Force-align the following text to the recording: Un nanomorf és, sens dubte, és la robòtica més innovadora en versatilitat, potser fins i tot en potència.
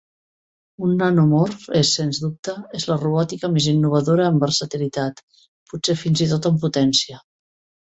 Un 0.85 0.93
nanomorf 1.01 1.67
és, 1.79 1.91
sens 1.97 2.21
dubte, 2.23 2.55
és 2.79 2.87
la 2.93 2.97
robòtica 3.03 3.51
més 3.59 3.69
innovadora 3.75 4.27
en 4.33 4.41
versatilitat, 4.47 5.23
potser 5.75 5.99
fins 6.07 6.27
i 6.27 6.33
tot 6.35 6.51
en 6.55 6.61
potència. 6.67 7.25